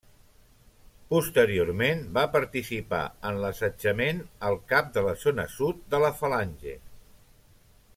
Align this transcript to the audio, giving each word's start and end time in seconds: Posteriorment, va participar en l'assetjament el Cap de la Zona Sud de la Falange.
Posteriorment, 1.11 2.01
va 2.15 2.23
participar 2.37 3.03
en 3.31 3.37
l'assetjament 3.45 4.25
el 4.51 4.61
Cap 4.75 4.93
de 4.99 5.07
la 5.11 5.17
Zona 5.27 5.49
Sud 5.59 5.89
de 5.95 6.05
la 6.07 6.15
Falange. 6.23 6.79